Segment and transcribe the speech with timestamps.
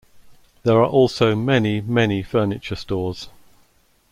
[0.63, 3.29] There are also many, many furniture stores.